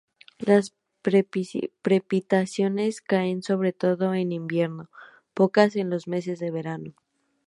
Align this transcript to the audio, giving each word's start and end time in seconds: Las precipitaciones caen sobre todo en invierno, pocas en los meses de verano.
Las 0.39 0.73
precipitaciones 1.03 3.01
caen 3.01 3.43
sobre 3.43 3.71
todo 3.71 4.15
en 4.15 4.31
invierno, 4.31 4.89
pocas 5.35 5.75
en 5.75 5.91
los 5.91 6.07
meses 6.07 6.39
de 6.39 6.49
verano. 6.49 6.95